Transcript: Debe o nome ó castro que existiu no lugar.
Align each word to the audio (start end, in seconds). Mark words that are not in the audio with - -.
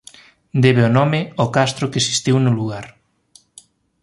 Debe 0.63 0.81
o 0.89 0.93
nome 0.99 1.19
ó 1.43 1.45
castro 1.57 1.89
que 1.91 1.99
existiu 2.03 2.35
no 2.41 2.51
lugar. 2.59 2.85